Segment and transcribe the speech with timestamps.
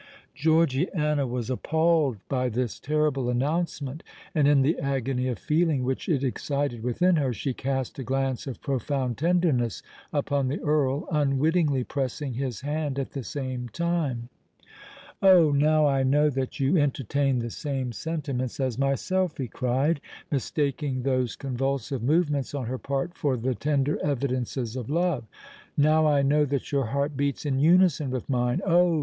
[0.33, 4.01] Georgiana was appalled by this terrible announcement;
[4.33, 8.47] and in the agony of feeling which it excited within her, she cast a glance
[8.47, 14.29] of profound tenderness upon the Earl, unwittingly pressing his hand at the same time.
[15.21, 15.51] "Oh!
[15.51, 21.35] now I know that you entertain the same sentiments as myself," he cried, mistaking those
[21.35, 25.25] convulsive movements on her part for the tender evidences of love:
[25.77, 28.61] "now I know that your heart beats in unison with mine.
[28.65, 28.99] Oh!